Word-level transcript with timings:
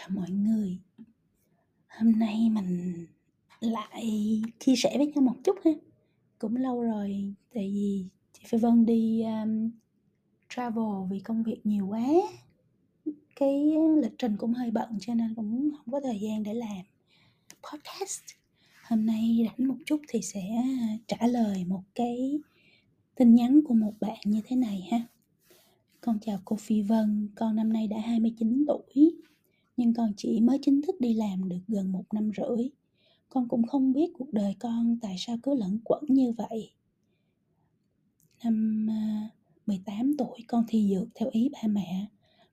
Chào 0.00 0.08
mọi 0.10 0.30
người. 0.30 0.78
Hôm 1.88 2.18
nay 2.18 2.50
mình 2.50 3.06
lại 3.60 4.06
chia 4.58 4.74
sẻ 4.76 4.94
với 4.96 5.06
nhau 5.06 5.22
một 5.22 5.36
chút 5.44 5.56
ha. 5.64 5.70
Cũng 6.38 6.56
lâu 6.56 6.82
rồi, 6.82 7.34
tại 7.54 7.70
vì 7.74 8.04
chị 8.32 8.42
Phi 8.46 8.58
Vân 8.58 8.86
đi 8.86 9.22
um, 9.22 9.70
travel 10.48 11.10
vì 11.10 11.20
công 11.20 11.42
việc 11.42 11.60
nhiều 11.64 11.86
quá. 11.86 12.06
Cái 13.36 13.74
lịch 14.02 14.12
trình 14.18 14.36
cũng 14.36 14.54
hơi 14.54 14.70
bận 14.70 14.88
cho 15.00 15.14
nên 15.14 15.34
cũng 15.34 15.70
không 15.76 15.92
có 15.92 16.00
thời 16.00 16.18
gian 16.20 16.42
để 16.42 16.54
làm 16.54 16.84
podcast. 17.62 18.22
Hôm 18.88 19.06
nay 19.06 19.46
rảnh 19.46 19.68
một 19.68 19.76
chút 19.86 20.00
thì 20.08 20.22
sẽ 20.22 20.42
à, 20.56 20.96
trả 21.06 21.26
lời 21.26 21.64
một 21.64 21.82
cái 21.94 22.40
tin 23.14 23.34
nhắn 23.34 23.60
của 23.68 23.74
một 23.74 23.92
bạn 24.00 24.18
như 24.24 24.40
thế 24.44 24.56
này 24.56 24.88
ha. 24.90 25.02
Con 26.00 26.18
chào 26.20 26.38
cô 26.44 26.56
Phi 26.56 26.82
Vân, 26.82 27.28
con 27.34 27.56
năm 27.56 27.72
nay 27.72 27.86
đã 27.86 27.98
29 28.00 28.64
tuổi 28.68 29.19
nhưng 29.80 29.94
con 29.94 30.12
chỉ 30.16 30.40
mới 30.40 30.58
chính 30.62 30.82
thức 30.82 31.00
đi 31.00 31.14
làm 31.14 31.48
được 31.48 31.60
gần 31.68 31.92
một 31.92 32.04
năm 32.12 32.30
rưỡi. 32.36 32.68
Con 33.28 33.48
cũng 33.48 33.66
không 33.66 33.92
biết 33.92 34.12
cuộc 34.18 34.32
đời 34.32 34.56
con 34.58 34.98
tại 35.02 35.16
sao 35.18 35.36
cứ 35.42 35.54
lẫn 35.54 35.78
quẩn 35.84 36.04
như 36.08 36.32
vậy. 36.32 36.72
Năm 38.44 38.86
à, 38.90 39.30
18 39.66 40.16
tuổi 40.18 40.38
con 40.48 40.64
thi 40.68 40.88
dược 40.94 41.08
theo 41.14 41.28
ý 41.32 41.48
ba 41.52 41.68
mẹ. 41.68 42.06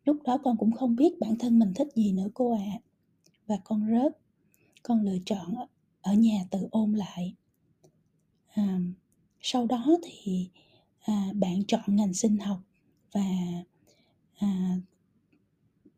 Lúc 0.05 0.17
đó 0.23 0.37
con 0.43 0.57
cũng 0.57 0.71
không 0.71 0.95
biết 0.95 1.19
bản 1.19 1.35
thân 1.39 1.59
mình 1.59 1.73
thích 1.75 1.87
gì 1.95 2.11
nữa 2.11 2.27
cô 2.33 2.53
ạ. 2.53 2.71
À. 2.71 2.79
Và 3.47 3.57
con 3.63 3.87
rớt. 3.91 4.17
Con 4.83 5.01
lựa 5.01 5.17
chọn 5.25 5.55
ở 6.01 6.13
nhà 6.13 6.45
tự 6.51 6.67
ôn 6.71 6.93
lại. 6.93 7.35
À, 8.53 8.79
sau 9.41 9.65
đó 9.65 9.97
thì 10.03 10.49
à, 10.99 11.31
bạn 11.33 11.63
chọn 11.67 11.83
ngành 11.87 12.13
sinh 12.13 12.37
học 12.37 12.59
và 13.11 13.25
à, 14.39 14.77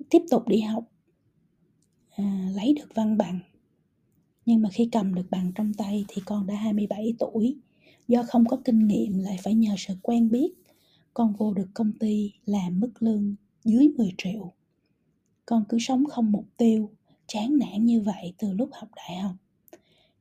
tiếp 0.09 0.22
tục 0.32 0.48
đi 0.48 0.61
học 0.61 0.84
à, 2.20 2.50
lấy 2.56 2.73
được 2.73 2.95
văn 2.95 3.17
bằng. 3.17 3.39
Nhưng 4.45 4.62
mà 4.62 4.70
khi 4.70 4.89
cầm 4.92 5.16
được 5.16 5.25
bằng 5.31 5.52
trong 5.56 5.73
tay 5.73 6.06
thì 6.08 6.22
con 6.26 6.48
đã 6.48 6.56
27 6.56 7.14
tuổi. 7.20 7.58
Do 8.08 8.23
không 8.23 8.45
có 8.45 8.58
kinh 8.66 8.88
nghiệm 8.88 9.20
lại 9.20 9.38
phải 9.44 9.53
nhờ 9.53 9.76
sự 9.78 9.94
quen 10.02 10.30
biết 10.30 10.53
con 11.14 11.34
vô 11.38 11.53
được 11.53 11.67
công 11.73 11.92
ty 12.00 12.31
làm 12.45 12.80
mức 12.80 12.92
lương 13.00 13.36
dưới 13.64 13.89
10 13.98 14.11
triệu. 14.17 14.53
Con 15.45 15.64
cứ 15.70 15.78
sống 15.80 16.06
không 16.06 16.31
mục 16.31 16.45
tiêu 16.58 16.89
chán 17.28 17.58
nản 17.58 17.86
như 17.86 18.02
vậy 18.02 18.33
từ 18.38 18.54
lúc 18.54 18.70
học 18.73 18.89
đại 18.95 19.17
học. 19.17 19.36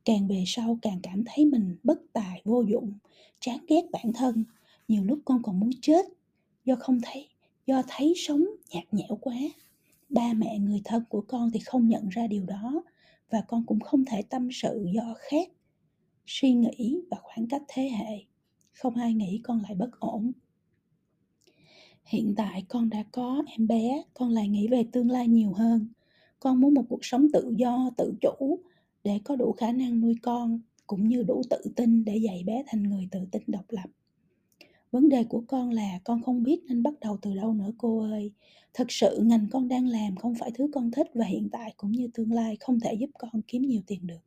Càng 0.05 0.28
về 0.28 0.44
sau 0.46 0.78
càng 0.83 1.00
cảm 1.02 1.24
thấy 1.27 1.44
mình 1.44 1.77
bất 1.83 1.98
tài 2.12 2.42
vô 2.44 2.62
dụng 2.62 2.92
chán 3.40 3.58
ghét 3.68 3.83
bản 3.92 4.12
thân. 4.12 4.44
Nhiều 4.88 5.05
lúc 5.05 5.18
con 5.24 5.42
còn 5.42 5.60
muốn 5.60 5.70
chết 5.83 6.06
do 6.64 6.77
không 6.77 7.00
thấy 7.02 7.28
do 7.66 7.83
thấy 7.88 8.14
sống 8.16 8.44
nhạt 8.70 8.84
nhẽo 8.92 9.18
quá 9.20 9.34
ba 10.09 10.33
mẹ 10.37 10.59
người 10.59 10.81
thân 10.84 11.05
của 11.09 11.20
con 11.28 11.51
thì 11.51 11.61
không 11.61 11.89
nhận 11.89 12.09
ra 12.09 12.27
điều 12.27 12.47
đó 12.47 12.83
và 13.31 13.41
con 13.48 13.67
cũng 13.67 13.81
không 13.81 14.05
thể 14.05 14.23
tâm 14.23 14.48
sự 14.53 14.87
do 14.95 15.14
khác 15.19 15.48
suy 16.27 16.53
nghĩ 16.53 17.01
và 17.11 17.17
khoảng 17.23 17.48
cách 17.48 17.62
thế 17.69 17.89
hệ. 17.89 18.25
Không 18.73 18.95
ai 18.95 19.14
nghĩ 19.14 19.41
con 19.45 19.61
lại 19.62 19.75
bất 19.75 20.01
ổn. 20.01 20.33
Hiện 22.05 22.34
tại 22.36 22.64
con 22.69 22.91
đã 22.91 23.05
có 23.12 23.42
em 23.47 23.67
bé, 23.67 24.03
con 24.14 24.31
lại 24.31 24.48
nghĩ 24.48 24.69
về 24.69 24.84
tương 24.92 25.11
lai 25.11 25.29
nhiều 25.29 25.53
hơn. 25.53 25.89
Con 26.41 26.61
muốn 26.61 26.75
một 26.75 26.84
cuộc 26.89 27.05
sống 27.05 27.27
tự 27.33 27.55
do, 27.56 27.91
tự 27.97 28.14
chủ 28.20 28.59
để 29.05 29.20
có 29.25 29.36
đủ 29.36 29.53
khả 29.53 29.73
năng 29.73 30.01
nuôi 30.01 30.14
con, 30.23 30.61
cũng 30.86 31.09
như 31.09 31.23
đủ 31.23 31.42
tự 31.51 31.59
tin 31.77 32.05
để 32.05 32.17
dạy 32.17 32.42
bé 32.47 32.62
thành 32.67 32.83
người 32.83 33.09
tự 33.11 33.20
tin 33.33 33.42
độc 33.47 33.64
lập 33.69 33.91
vấn 34.91 35.08
đề 35.08 35.25
của 35.25 35.42
con 35.48 35.70
là 35.70 36.00
con 36.05 36.22
không 36.22 36.42
biết 36.42 36.64
nên 36.69 36.83
bắt 36.83 36.94
đầu 37.00 37.19
từ 37.22 37.34
đâu 37.34 37.55
nữa, 37.55 37.70
cô 37.78 38.00
ơi. 38.11 38.33
Thực 38.75 38.92
sự 38.92 39.20
ngành 39.23 39.46
con 39.51 39.68
đang 39.68 39.86
làm 39.86 40.17
không 40.17 40.35
phải 40.35 40.51
thứ 40.55 40.68
con 40.74 40.90
thích 40.90 41.07
và 41.14 41.24
hiện 41.24 41.48
tại 41.52 41.74
cũng 41.77 41.92
như 41.92 42.08
tương 42.14 42.33
lai 42.33 42.57
không 42.61 42.80
thể 42.80 42.95
giúp 42.95 43.11
con 43.18 43.42
kiếm 43.48 43.62
nhiều 43.62 43.80
tiền 43.86 44.07
được. 44.07 44.20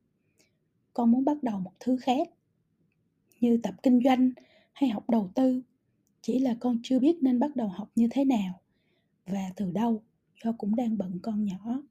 Con 0.93 1.11
muốn 1.11 1.25
bắt 1.25 1.43
đầu 1.43 1.59
một 1.59 1.71
thứ 1.79 1.97
khác, 1.97 2.29
như 3.41 3.59
tập 3.63 3.75
kinh 3.83 3.99
doanh 4.03 4.31
hay 4.73 4.89
học 4.89 5.09
đầu 5.09 5.31
tư. 5.35 5.61
Chỉ 6.21 6.39
là 6.39 6.55
con 6.59 6.79
chưa 6.83 6.99
biết 6.99 7.17
nên 7.21 7.39
bắt 7.39 7.55
đầu 7.55 7.67
học 7.67 7.91
như 7.95 8.07
thế 8.11 8.25
nào 8.25 8.59
và 9.25 9.51
từ 9.55 9.71
đâu, 9.71 10.01
do 10.43 10.51
cũng 10.51 10.75
đang 10.75 10.97
bận 10.97 11.19
con 11.21 11.45
nhỏ. 11.45 11.81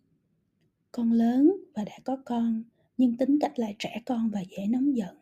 Con 0.93 1.13
lớn 1.13 1.57
và 1.75 1.85
đã 1.85 1.99
có 2.05 2.17
con, 2.25 2.63
nhưng 2.97 3.17
tính 3.17 3.39
cách 3.41 3.59
lại 3.59 3.77
trẻ 3.79 4.03
con 4.07 4.31
và 4.31 4.41
dễ 4.41 4.67
nóng 4.67 4.97
giận 4.97 5.20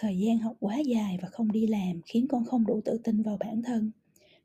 thời 0.00 0.18
gian 0.18 0.38
học 0.38 0.56
quá 0.60 0.78
dài 0.78 1.18
và 1.22 1.28
không 1.28 1.52
đi 1.52 1.66
làm 1.66 2.00
khiến 2.06 2.26
con 2.28 2.44
không 2.44 2.66
đủ 2.66 2.80
tự 2.84 2.98
tin 3.04 3.22
vào 3.22 3.36
bản 3.40 3.62
thân. 3.62 3.90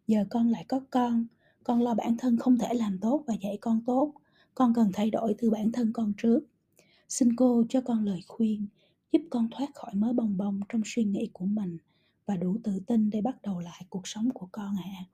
Giờ 0.07 0.25
con 0.29 0.49
lại 0.49 0.65
có 0.67 0.81
con 0.89 1.25
con 1.63 1.81
lo 1.81 1.93
bản 1.93 2.17
thân 2.17 2.37
không 2.37 2.57
thể 2.57 2.73
làm 2.73 2.97
tốt 3.01 3.23
và 3.27 3.33
dạy 3.41 3.57
con 3.61 3.81
tốt. 3.85 4.13
Con 4.55 4.73
cần 4.73 4.89
thay 4.93 5.09
đổi 5.09 5.35
từ 5.37 5.49
bản 5.49 5.71
thân 5.71 5.93
con 5.93 6.13
trước. 6.17 6.39
Xin 7.09 7.35
cô 7.35 7.63
cho 7.69 7.81
con 7.81 8.05
lời 8.05 8.21
khuyên, 8.27 8.67
giúp 9.11 9.21
con 9.29 9.47
thoát 9.51 9.75
khỏi 9.75 9.95
mớ 9.95 10.13
bồng 10.13 10.37
bông 10.37 10.59
trong 10.69 10.81
suy 10.85 11.03
nghĩ 11.03 11.29
của 11.33 11.45
mình 11.45 11.77
và 12.25 12.37
đủ 12.37 12.57
tự 12.63 12.79
tin 12.87 13.09
để 13.09 13.21
bắt 13.21 13.41
đầu 13.41 13.59
lại 13.59 13.81
cuộc 13.89 14.07
sống 14.07 14.29
của 14.33 14.47
con 14.51 14.75
ạ. 14.75 14.89
À. 14.97 15.05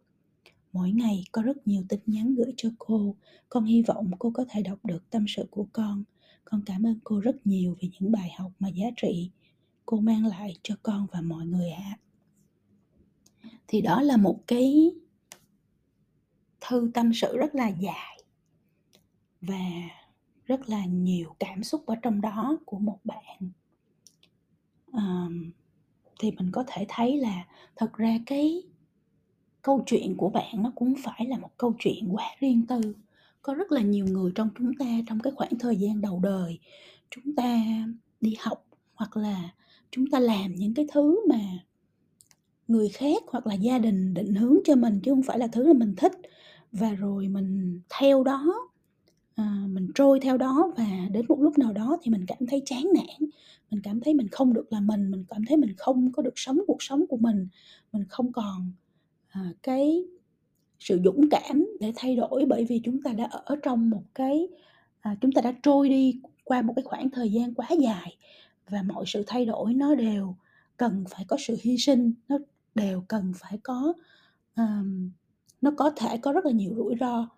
mỗi 0.73 0.91
ngày 0.91 1.23
có 1.31 1.41
rất 1.41 1.67
nhiều 1.67 1.83
tin 1.89 1.99
nhắn 2.05 2.35
gửi 2.35 2.53
cho 2.57 2.69
cô. 2.77 3.15
Con 3.49 3.65
hy 3.65 3.81
vọng 3.81 4.11
cô 4.19 4.31
có 4.31 4.45
thể 4.49 4.61
đọc 4.61 4.85
được 4.85 5.09
tâm 5.09 5.25
sự 5.27 5.45
của 5.51 5.67
con. 5.73 6.03
Con 6.45 6.61
cảm 6.65 6.85
ơn 6.85 6.99
cô 7.03 7.19
rất 7.19 7.47
nhiều 7.47 7.75
vì 7.79 7.89
những 7.99 8.11
bài 8.11 8.29
học 8.37 8.51
mà 8.59 8.69
giá 8.69 8.87
trị 9.01 9.29
cô 9.89 9.99
mang 9.99 10.25
lại 10.25 10.55
cho 10.63 10.75
con 10.83 11.07
và 11.11 11.21
mọi 11.21 11.45
người 11.45 11.69
ạ 11.69 11.97
à. 13.43 13.49
thì 13.67 13.81
đó 13.81 14.01
là 14.01 14.17
một 14.17 14.39
cái 14.47 14.91
thư 16.61 16.91
tâm 16.93 17.11
sự 17.13 17.37
rất 17.37 17.55
là 17.55 17.67
dài 17.67 18.23
và 19.41 19.59
rất 20.45 20.69
là 20.69 20.85
nhiều 20.85 21.35
cảm 21.39 21.63
xúc 21.63 21.85
ở 21.85 21.95
trong 22.01 22.21
đó 22.21 22.57
của 22.65 22.79
một 22.79 22.99
bạn 23.03 23.51
à, 24.91 25.27
thì 26.19 26.31
mình 26.31 26.49
có 26.51 26.63
thể 26.67 26.85
thấy 26.89 27.17
là 27.17 27.47
thật 27.75 27.93
ra 27.93 28.19
cái 28.25 28.63
câu 29.61 29.83
chuyện 29.85 30.17
của 30.17 30.29
bạn 30.29 30.63
nó 30.63 30.71
cũng 30.75 30.93
phải 31.03 31.25
là 31.25 31.37
một 31.37 31.51
câu 31.57 31.75
chuyện 31.79 32.15
quá 32.15 32.35
riêng 32.39 32.65
tư 32.67 32.95
có 33.41 33.53
rất 33.53 33.71
là 33.71 33.81
nhiều 33.81 34.05
người 34.05 34.31
trong 34.35 34.49
chúng 34.57 34.73
ta 34.79 34.85
trong 35.07 35.19
cái 35.19 35.33
khoảng 35.35 35.59
thời 35.59 35.75
gian 35.75 36.01
đầu 36.01 36.19
đời 36.23 36.59
chúng 37.09 37.35
ta 37.35 37.59
đi 38.21 38.35
học 38.39 38.65
hoặc 38.95 39.17
là 39.17 39.49
chúng 39.91 40.07
ta 40.07 40.19
làm 40.19 40.55
những 40.55 40.73
cái 40.73 40.87
thứ 40.93 41.27
mà 41.29 41.39
người 42.67 42.89
khác 42.89 43.23
hoặc 43.27 43.47
là 43.47 43.53
gia 43.53 43.79
đình 43.79 44.13
định 44.13 44.35
hướng 44.35 44.57
cho 44.65 44.75
mình 44.75 44.99
chứ 45.03 45.11
không 45.11 45.23
phải 45.23 45.39
là 45.39 45.47
thứ 45.47 45.67
là 45.67 45.73
mình 45.73 45.95
thích. 45.97 46.11
Và 46.71 46.91
rồi 46.91 47.27
mình 47.27 47.81
theo 47.99 48.23
đó 48.23 48.69
à, 49.35 49.65
mình 49.69 49.87
trôi 49.95 50.19
theo 50.19 50.37
đó 50.37 50.73
và 50.77 51.07
đến 51.11 51.25
một 51.29 51.41
lúc 51.41 51.57
nào 51.57 51.73
đó 51.73 51.97
thì 52.01 52.11
mình 52.11 52.25
cảm 52.27 52.47
thấy 52.47 52.61
chán 52.65 52.83
nản. 52.95 53.29
Mình 53.71 53.81
cảm 53.83 53.99
thấy 54.01 54.13
mình 54.13 54.27
không 54.27 54.53
được 54.53 54.73
là 54.73 54.79
mình 54.79 55.11
mình 55.11 55.25
cảm 55.29 55.45
thấy 55.45 55.57
mình 55.57 55.73
không 55.77 56.11
có 56.11 56.21
được 56.23 56.33
sống 56.35 56.59
cuộc 56.67 56.83
sống 56.83 57.07
của 57.09 57.17
mình. 57.17 57.47
Mình 57.91 58.03
không 58.09 58.31
còn 58.31 58.71
à, 59.29 59.53
cái 59.63 60.05
sự 60.79 60.99
dũng 61.05 61.29
cảm 61.29 61.65
để 61.79 61.93
thay 61.95 62.15
đổi 62.15 62.45
bởi 62.45 62.65
vì 62.65 62.81
chúng 62.83 63.01
ta 63.03 63.13
đã 63.13 63.25
ở 63.25 63.55
trong 63.63 63.89
một 63.89 64.03
cái 64.15 64.47
à, 64.99 65.15
chúng 65.21 65.31
ta 65.31 65.41
đã 65.41 65.53
trôi 65.63 65.89
đi 65.89 66.21
qua 66.43 66.61
một 66.61 66.73
cái 66.75 66.83
khoảng 66.83 67.09
thời 67.09 67.31
gian 67.31 67.53
quá 67.53 67.67
dài 67.79 68.17
và 68.69 68.83
mọi 68.83 69.03
sự 69.07 69.23
thay 69.27 69.45
đổi 69.45 69.73
nó 69.73 69.95
đều 69.95 70.35
cần 70.77 71.03
phải 71.09 71.25
có 71.27 71.37
sự 71.39 71.57
hy 71.61 71.77
sinh 71.77 72.13
nó 72.27 72.37
đều 72.75 73.03
cần 73.07 73.31
phải 73.35 73.59
có 73.63 73.93
um, 74.55 75.11
nó 75.61 75.71
có 75.77 75.91
thể 75.95 76.17
có 76.17 76.31
rất 76.31 76.45
là 76.45 76.51
nhiều 76.51 76.73
rủi 76.75 76.95
ro 76.99 77.29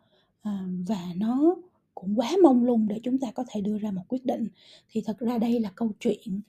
um, 0.44 0.84
và 0.84 1.14
nó 1.16 1.56
cũng 1.96 2.20
quá 2.20 2.32
mông 2.44 2.64
lung 2.64 2.88
để 2.88 3.00
chúng 3.04 3.18
ta 3.18 3.32
có 3.32 3.44
thể 3.50 3.62
đưa 3.62 3.78
ra 3.78 3.92
một 3.92 4.02
quyết 4.08 4.26
định. 4.26 4.48
Thì 4.90 5.02
thật 5.06 5.20
ra 5.20 5.38
đây 5.38 5.60
là 5.60 5.72
câu 5.76 5.92
chuyện 6.00 6.42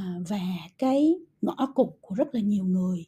uh, 0.00 0.28
và 0.28 0.40
cái 0.78 1.14
ngõ 1.42 1.66
cụt 1.74 1.88
của 2.00 2.14
rất 2.14 2.34
là 2.34 2.40
nhiều 2.40 2.64
người 2.64 3.06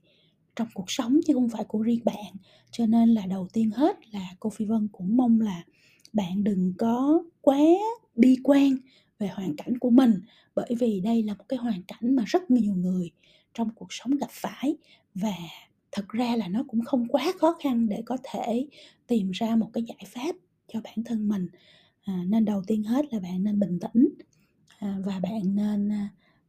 trong 0.57 0.69
cuộc 0.75 0.91
sống 0.91 1.21
chứ 1.27 1.35
không 1.35 1.49
phải 1.49 1.65
của 1.65 1.79
riêng 1.79 2.05
bạn. 2.05 2.35
Cho 2.71 2.87
nên 2.87 3.09
là 3.09 3.27
đầu 3.27 3.49
tiên 3.53 3.71
hết 3.71 3.97
là 4.13 4.29
cô 4.41 4.51
phi 4.51 4.65
vân 4.65 4.89
cũng 4.93 5.17
mong 5.17 5.41
là 5.41 5.65
bạn 6.13 6.45
đừng 6.45 6.73
có 6.79 7.23
quá 7.41 7.59
bi 8.17 8.37
quan 8.45 8.77
về 9.19 9.29
hoàn 9.29 9.57
cảnh 9.57 9.79
của 9.79 9.91
mình. 9.91 10.21
Bởi 10.55 10.75
vì 10.79 11.01
đây 11.01 11.23
là 11.23 11.35
một 11.35 11.45
cái 11.49 11.59
hoàn 11.59 11.83
cảnh 11.83 12.17
mà 12.17 12.23
rất 12.27 12.51
nhiều 12.51 12.75
người 12.75 13.11
trong 13.55 13.71
cuộc 13.75 13.89
sống 13.91 14.17
gặp 14.17 14.31
phải 14.31 14.77
và 15.15 15.35
thật 15.93 16.09
ra 16.09 16.37
là 16.37 16.49
nó 16.49 16.65
cũng 16.69 16.85
không 16.85 17.09
quá 17.09 17.33
khó 17.39 17.57
khăn 17.63 17.89
để 17.89 18.03
có 18.07 18.17
thể 18.23 18.67
tìm 19.07 19.31
ra 19.31 19.57
một 19.57 19.71
cái 19.73 19.83
giải 19.83 20.05
pháp 20.07 20.37
cho 20.69 20.81
bản 20.81 21.05
thân 21.05 21.29
mình. 21.29 21.49
À, 22.05 22.25
nên 22.29 22.45
đầu 22.45 22.63
tiên 22.67 22.83
hết 22.83 23.13
là 23.13 23.21
bạn 23.21 23.45
nên 23.45 23.59
bình 23.59 23.79
tĩnh 23.81 24.09
à, 24.79 24.99
và 25.05 25.21
bạn 25.21 25.57
nên 25.57 25.93
à, 25.93 26.09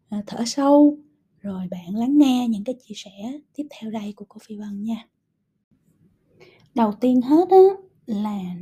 à 0.10 0.24
thở 0.28 0.46
sâu 0.46 0.98
rồi 1.42 1.68
bạn 1.72 1.96
lắng 1.96 2.18
nghe 2.18 2.48
những 2.50 2.64
cái 2.64 2.76
chia 2.88 2.96
sẻ 2.96 3.40
tiếp 3.56 3.68
theo 3.70 3.92
đây 3.92 4.14
của 4.16 4.26
cô 4.30 4.38
phi 4.48 4.56
vân 4.56 4.84
nha. 4.84 5.08
Đầu 6.76 6.94
tiên 7.02 7.22
hết 7.22 7.50
á 7.50 7.64
là 8.06 8.56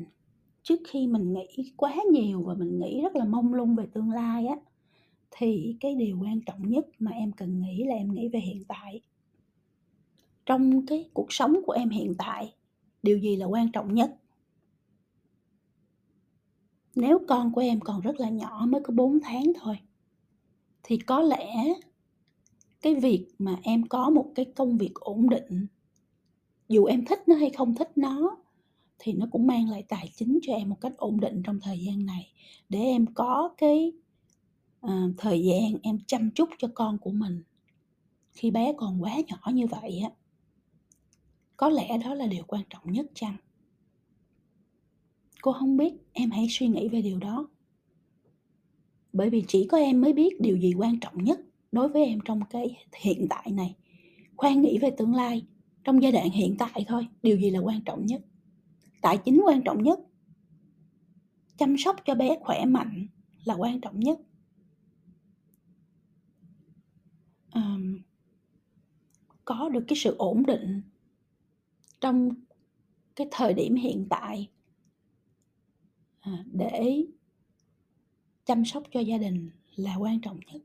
trước 0.68 0.82
khi 0.88 1.08
mình 1.08 1.34
nghĩ 1.34 1.74
quá 1.78 1.96
nhiều 2.12 2.44
và 2.44 2.54
mình 2.54 2.80
nghĩ 2.80 3.02
rất 3.02 3.16
là 3.16 3.26
mông 3.26 3.54
lung 3.54 3.76
về 3.76 3.86
tương 3.94 4.12
lai 4.12 4.48
á, 4.48 4.56
thì 5.32 5.78
cái 5.80 5.96
điều 5.96 6.20
quan 6.22 6.42
trọng 6.42 6.70
nhất 6.70 6.86
mà 7.00 7.12
em 7.12 7.32
cần 7.32 7.62
nghĩ 7.62 7.84
là 7.84 7.96
em 7.96 8.14
nghĩ 8.14 8.28
về 8.28 8.40
hiện 8.40 8.64
tại. 8.68 9.02
Trong 10.46 10.86
cái 10.86 11.10
cuộc 11.14 11.34
sống 11.34 11.60
của 11.66 11.72
em 11.72 11.90
hiện 11.90 12.14
tại, 12.18 12.54
điều 13.04 13.18
gì 13.18 13.36
là 13.36 13.46
quan 13.46 13.72
trọng 13.72 13.94
nhất? 13.94 14.18
Nếu 16.96 17.20
con 17.28 17.54
của 17.54 17.62
em 17.62 17.80
còn 17.80 18.02
rất 18.02 18.20
là 18.20 18.30
nhỏ 18.30 18.66
mới 18.70 18.82
có 18.82 18.94
4 18.94 19.20
tháng 19.24 19.52
thôi, 19.62 19.80
thì 20.84 20.98
có 20.98 21.22
lẽ 21.22 21.56
cái 22.82 22.96
việc 22.96 23.28
mà 23.40 23.60
em 23.64 23.84
có 23.88 24.10
một 24.10 24.32
cái 24.36 24.46
công 24.46 24.78
việc 24.78 24.94
ổn 24.94 25.30
định, 25.30 25.68
dù 26.70 26.86
em 26.86 27.06
thích 27.06 27.20
nó 27.28 27.36
hay 27.36 27.50
không 27.50 27.76
thích 27.76 27.92
nó 27.96 28.38
thì 29.00 29.14
nó 29.14 29.28
cũng 29.32 29.48
mang 29.48 29.70
lại 29.70 29.84
tài 29.88 30.12
chính 30.16 30.40
cho 30.42 30.54
em 30.54 30.70
một 30.70 30.78
cách 30.82 30.98
ổn 30.98 31.20
định 31.20 31.42
trong 31.46 31.60
thời 31.60 31.80
gian 31.80 32.06
này. 32.06 32.32
Để 32.70 32.80
em 32.80 33.06
có 33.14 33.54
cái 33.58 33.92
uh, 34.86 34.92
thời 35.18 35.44
gian 35.44 35.78
em 35.84 36.00
chăm 36.08 36.32
chút 36.32 36.50
cho 36.58 36.68
con 36.74 36.98
của 36.98 37.12
mình. 37.12 37.44
Khi 38.32 38.52
bé 38.52 38.74
còn 38.78 39.04
quá 39.04 39.16
nhỏ 39.28 39.52
như 39.54 39.68
vậy 39.68 40.00
á 40.04 40.10
có 41.58 41.70
lẽ 41.70 41.98
đó 41.98 42.14
là 42.14 42.28
điều 42.28 42.44
quan 42.48 42.64
trọng 42.70 42.92
nhất 42.92 43.06
chăng? 43.14 43.36
Cô 45.42 45.52
không 45.52 45.78
biết 45.78 45.94
em 46.14 46.32
hãy 46.32 46.48
suy 46.50 46.68
nghĩ 46.68 46.88
về 46.88 47.02
điều 47.02 47.20
đó. 47.20 47.50
Bởi 49.14 49.30
vì 49.30 49.44
chỉ 49.48 49.68
có 49.72 49.78
em 49.78 50.02
mới 50.02 50.14
biết 50.14 50.42
điều 50.42 50.58
gì 50.58 50.74
quan 50.78 51.00
trọng 51.00 51.24
nhất 51.24 51.40
đối 51.72 51.90
với 51.90 52.06
em 52.06 52.20
trong 52.26 52.42
cái 52.50 52.86
hiện 53.02 53.28
tại 53.30 53.52
này. 53.52 53.76
Khoan 54.36 54.62
nghĩ 54.62 54.78
về 54.78 54.92
tương 54.92 55.16
lai 55.16 55.46
trong 55.84 56.04
giai 56.04 56.12
đoạn 56.12 56.30
hiện 56.30 56.56
tại 56.60 56.86
thôi 56.88 57.08
điều 57.24 57.38
gì 57.38 57.50
là 57.50 57.60
quan 57.60 57.82
trọng 57.82 58.06
nhất? 58.06 58.22
Tài 59.02 59.18
chính 59.26 59.42
quan 59.46 59.62
trọng 59.66 59.84
nhất. 59.84 60.00
Chăm 61.58 61.78
sóc 61.78 61.96
cho 62.06 62.16
bé 62.16 62.38
khỏe 62.42 62.66
mạnh 62.66 63.08
là 63.44 63.54
quan 63.54 63.82
trọng 63.82 64.00
nhất. 64.00 64.20
À, 67.50 67.78
có 69.46 69.70
được 69.70 69.84
cái 69.88 69.98
sự 69.98 70.16
ổn 70.18 70.46
định 70.46 70.82
trong 72.02 72.30
cái 73.16 73.28
thời 73.32 73.54
điểm 73.54 73.76
hiện 73.76 74.08
tại 74.10 74.50
à, 76.20 76.44
để 76.52 77.06
chăm 78.46 78.66
sóc 78.66 78.84
cho 78.92 79.00
gia 79.00 79.18
đình 79.18 79.50
là 79.76 79.96
quan 79.96 80.22
trọng 80.22 80.40
nhất. 80.52 80.62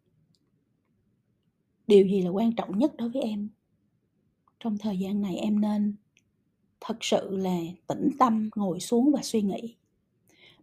Điều 1.86 2.06
gì 2.06 2.22
là 2.22 2.30
quan 2.30 2.54
trọng 2.56 2.78
nhất 2.78 2.96
đối 2.96 3.08
với 3.08 3.22
em? 3.22 3.48
Trong 4.60 4.78
thời 4.78 4.98
gian 4.98 5.22
này 5.22 5.36
em 5.36 5.60
nên 5.60 5.96
thật 6.84 6.96
sự 7.00 7.36
là 7.36 7.58
tĩnh 7.86 8.10
tâm 8.18 8.50
ngồi 8.54 8.80
xuống 8.80 9.12
và 9.14 9.22
suy 9.22 9.42
nghĩ. 9.42 9.74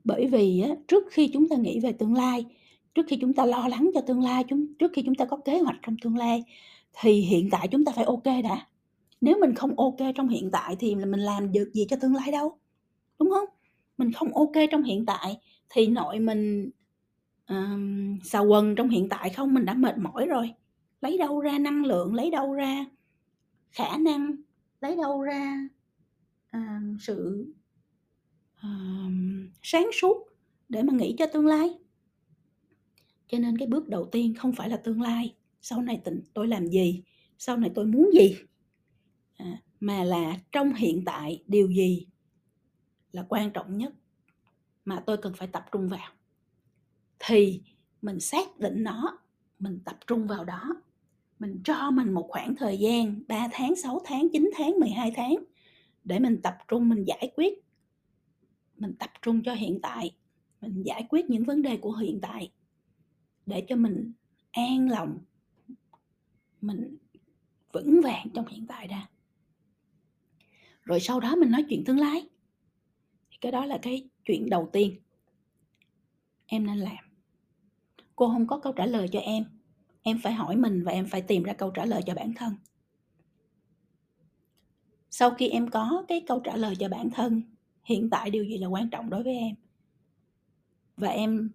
Bởi 0.04 0.28
vì 0.28 0.62
á, 0.62 0.70
trước 0.88 1.04
khi 1.12 1.30
chúng 1.34 1.50
ta 1.50 1.56
nghĩ 1.56 1.80
về 1.80 1.92
tương 1.92 2.14
lai 2.14 2.46
trước 2.96 3.06
khi 3.08 3.18
chúng 3.22 3.34
ta 3.34 3.46
lo 3.46 3.68
lắng 3.68 3.92
cho 3.94 4.02
tương 4.02 4.22
lai 4.22 4.44
chúng 4.50 4.74
trước 4.80 4.92
khi 4.94 5.02
chúng 5.02 5.16
ta 5.16 5.26
có 5.26 5.38
kế 5.38 5.60
hoạch 5.60 5.76
trong 5.82 5.96
tương 6.02 6.18
lai 6.18 6.44
thì 7.02 7.12
hiện 7.22 7.50
tại 7.50 7.68
chúng 7.68 7.86
ta 7.86 7.92
phải 7.96 8.06
ok 8.06 8.24
đã. 8.24 8.68
Nếu 9.22 9.38
mình 9.42 9.56
không 9.56 9.80
ok 9.80 9.98
trong 10.16 10.28
hiện 10.28 10.50
tại 10.52 10.76
thì 10.80 10.96
mình 10.96 11.20
làm 11.20 11.52
được 11.52 11.72
gì 11.74 11.86
cho 11.90 11.98
tương 12.02 12.16
lai 12.16 12.32
đâu 12.32 12.58
đúng 13.20 13.30
không? 13.30 13.46
Mình 13.98 14.12
không 14.12 14.34
ok 14.34 14.52
trong 14.72 14.84
hiện 14.84 15.06
tại 15.06 15.38
thì 15.70 15.88
nội 15.88 16.20
mình 16.20 16.70
um, 17.50 18.20
xà 18.24 18.40
quần 18.40 18.76
trong 18.76 18.90
hiện 18.90 19.10
tại 19.10 19.30
không? 19.30 19.54
Mình 19.54 19.66
đã 19.66 19.74
mệt 19.74 19.98
mỏi 19.98 20.26
rồi. 20.26 20.54
Lấy 21.02 21.18
đâu 21.18 21.40
ra 21.40 21.60
năng 21.60 21.86
lượng? 21.86 22.14
Lấy 22.14 22.32
đâu 22.32 22.54
ra 22.54 22.86
khả 23.72 23.98
năng? 23.98 24.36
Lấy 24.82 24.96
đâu 24.96 25.22
ra 25.22 25.68
À, 26.50 26.82
sự 27.00 27.48
uh, 28.58 29.14
sáng 29.64 29.90
suốt 30.02 30.28
để 30.70 30.84
mà 30.84 30.94
nghĩ 30.94 31.16
cho 31.18 31.26
tương 31.34 31.46
lai. 31.46 31.70
Cho 33.28 33.40
nên 33.40 33.58
cái 33.58 33.68
bước 33.68 33.88
đầu 33.88 34.10
tiên 34.12 34.34
không 34.36 34.52
phải 34.56 34.70
là 34.70 34.78
tương 34.78 35.02
lai 35.02 35.36
sau 35.62 35.82
này 35.82 36.02
tôi 36.34 36.48
làm 36.48 36.68
gì 36.68 37.04
sau 37.38 37.58
này 37.58 37.72
tôi 37.76 37.86
muốn 37.86 38.10
gì 38.14 38.36
à, 39.38 39.62
mà 39.80 40.04
là 40.04 40.40
trong 40.52 40.74
hiện 40.74 41.06
tại 41.06 41.44
điều 41.48 41.72
gì 41.72 42.08
là 43.12 43.26
quan 43.30 43.52
trọng 43.52 43.78
nhất 43.78 43.94
mà 44.86 45.04
tôi 45.06 45.18
cần 45.18 45.34
phải 45.38 45.48
tập 45.48 45.66
trung 45.72 45.90
vào. 45.90 46.12
Thì 47.20 47.62
mình 48.02 48.20
xác 48.20 48.60
định 48.60 48.84
nó 48.84 49.20
mình 49.60 49.80
tập 49.86 49.98
trung 50.08 50.28
vào 50.28 50.46
đó 50.46 50.82
mình 51.40 51.62
cho 51.64 51.92
mình 51.92 52.14
một 52.14 52.28
khoảng 52.30 52.56
thời 52.56 52.78
gian 52.78 53.22
3 53.28 53.48
tháng, 53.52 53.76
6 53.76 54.02
tháng, 54.06 54.28
9 54.34 54.52
tháng, 54.58 54.80
12 54.80 55.12
tháng 55.16 55.36
để 56.04 56.20
mình 56.20 56.42
tập 56.44 56.58
trung, 56.68 56.90
mình 56.90 57.04
giải 57.08 57.32
quyết, 57.36 57.54
mình 58.78 58.96
tập 59.00 59.10
trung 59.22 59.44
cho 59.44 59.54
hiện 59.54 59.80
tại, 59.82 60.16
mình 60.62 60.84
giải 60.86 61.08
quyết 61.10 61.30
những 61.30 61.44
vấn 61.44 61.62
đề 61.62 61.78
của 61.78 61.96
hiện 61.96 62.20
tại 62.22 62.52
để 63.46 63.66
cho 63.68 63.76
mình 63.76 64.14
an 64.52 64.90
lòng, 64.90 65.18
mình 66.62 66.98
vững 67.74 68.02
vàng 68.04 68.28
trong 68.34 68.48
hiện 68.48 68.68
tại 68.68 68.88
ra. 68.88 69.10
Rồi 70.82 71.00
sau 71.00 71.20
đó 71.20 71.36
mình 71.36 71.52
nói 71.52 71.66
chuyện 71.70 71.84
tương 71.86 72.00
lai. 72.00 72.30
Thì 73.32 73.38
cái 73.42 73.52
đó 73.52 73.66
là 73.66 73.80
cái 73.82 74.10
chuyện 74.26 74.50
đầu 74.50 74.70
tiên 74.74 75.00
em 76.46 76.66
nên 76.66 76.78
làm. 76.78 77.06
Cô 78.16 78.30
không 78.30 78.48
có 78.48 78.60
câu 78.60 78.74
trả 78.74 78.86
lời 78.86 79.08
cho 79.12 79.20
em. 79.20 79.44
Em 80.02 80.20
phải 80.24 80.34
hỏi 80.34 80.56
mình 80.56 80.84
và 80.84 80.92
em 80.92 81.08
phải 81.08 81.22
tìm 81.22 81.44
ra 81.44 81.54
câu 81.54 81.72
trả 81.72 81.86
lời 81.86 82.02
cho 82.06 82.16
bản 82.16 82.34
thân 82.34 82.54
sau 85.10 85.32
khi 85.32 85.50
em 85.50 85.70
có 85.70 86.06
cái 86.08 86.24
câu 86.28 86.40
trả 86.40 86.56
lời 86.56 86.76
cho 86.76 86.90
bản 86.90 87.10
thân, 87.10 87.42
hiện 87.84 88.10
tại 88.10 88.30
điều 88.30 88.44
gì 88.44 88.58
là 88.58 88.68
quan 88.68 88.90
trọng 88.90 89.10
đối 89.10 89.24
với 89.24 89.34
em? 89.34 89.56
Và 90.98 91.08
em 91.08 91.52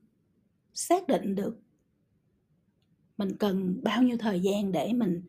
xác 0.75 1.09
định 1.09 1.35
được 1.35 1.61
mình 3.19 3.37
cần 3.39 3.81
bao 3.83 4.03
nhiêu 4.03 4.17
thời 4.19 4.41
gian 4.41 4.73
để 4.73 4.93
mình 4.93 5.23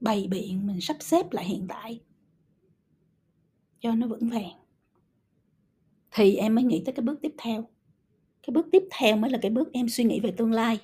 bày 0.00 0.26
biện, 0.30 0.66
mình 0.66 0.80
sắp 0.80 0.96
xếp 1.00 1.32
lại 1.32 1.44
hiện 1.44 1.66
tại 1.68 2.00
cho 3.80 3.94
nó 3.94 4.06
vững 4.06 4.28
vàng. 4.28 4.60
Thì 6.10 6.34
em 6.34 6.54
mới 6.54 6.64
nghĩ 6.64 6.82
tới 6.84 6.94
cái 6.94 7.04
bước 7.04 7.18
tiếp 7.22 7.34
theo. 7.38 7.68
Cái 8.42 8.54
bước 8.54 8.66
tiếp 8.72 8.82
theo 8.90 9.16
mới 9.16 9.30
là 9.30 9.38
cái 9.42 9.50
bước 9.50 9.72
em 9.72 9.88
suy 9.88 10.04
nghĩ 10.04 10.20
về 10.20 10.34
tương 10.36 10.52
lai. 10.52 10.80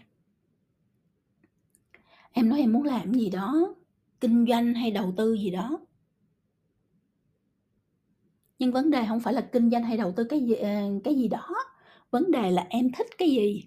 Em 2.32 2.48
nói 2.48 2.60
em 2.60 2.72
muốn 2.72 2.82
làm 2.82 3.14
gì 3.14 3.30
đó 3.30 3.74
kinh 4.20 4.46
doanh 4.48 4.74
hay 4.74 4.90
đầu 4.90 5.12
tư 5.16 5.34
gì 5.34 5.50
đó. 5.50 5.80
Nhưng 8.58 8.72
vấn 8.72 8.90
đề 8.90 9.04
không 9.08 9.20
phải 9.20 9.34
là 9.34 9.40
kinh 9.52 9.70
doanh 9.70 9.82
hay 9.82 9.96
đầu 9.96 10.12
tư 10.16 10.24
cái 10.24 10.40
gì 10.40 10.54
ờ, 10.54 10.70
cái 11.04 11.14
gì 11.14 11.28
đó. 11.28 11.48
Vấn 12.10 12.30
đề 12.30 12.50
là 12.50 12.66
em 12.70 12.92
thích 12.92 13.06
cái 13.18 13.30
gì. 13.30 13.64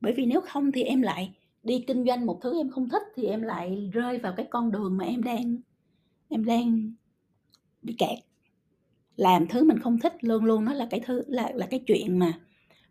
Bởi 0.00 0.12
vì 0.12 0.26
nếu 0.26 0.40
không 0.40 0.72
thì 0.72 0.82
em 0.82 1.02
lại 1.02 1.34
đi 1.62 1.84
kinh 1.86 2.04
doanh 2.06 2.26
một 2.26 2.38
thứ 2.42 2.60
em 2.60 2.70
không 2.70 2.88
thích 2.88 3.02
thì 3.14 3.26
em 3.26 3.42
lại 3.42 3.90
rơi 3.92 4.18
vào 4.18 4.34
cái 4.36 4.46
con 4.50 4.70
đường 4.72 4.96
mà 4.96 5.04
em 5.04 5.22
đang 5.22 5.56
em 6.28 6.44
đang 6.44 6.92
bị 7.82 7.94
kẹt. 7.98 8.18
Làm 9.16 9.46
thứ 9.48 9.64
mình 9.64 9.78
không 9.78 9.98
thích 9.98 10.24
luôn 10.24 10.44
luôn 10.44 10.64
nó 10.64 10.74
là 10.74 10.86
cái 10.90 11.00
thứ, 11.06 11.22
là 11.26 11.50
là 11.54 11.66
cái 11.66 11.80
chuyện 11.86 12.18
mà 12.18 12.40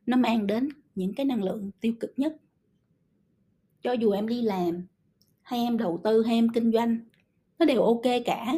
nó 0.05 0.17
mang 0.17 0.47
đến 0.47 0.69
những 0.95 1.13
cái 1.13 1.25
năng 1.25 1.43
lượng 1.43 1.71
tiêu 1.81 1.93
cực 1.99 2.13
nhất. 2.17 2.35
Cho 3.83 3.91
dù 3.91 4.11
em 4.11 4.27
đi 4.27 4.41
làm 4.41 4.85
hay 5.45 5.59
em 5.59 5.77
đầu 5.77 6.01
tư 6.03 6.23
hay 6.23 6.35
em 6.35 6.49
kinh 6.49 6.71
doanh 6.71 6.99
nó 7.59 7.65
đều 7.65 7.81
ok 7.81 8.03
cả. 8.25 8.55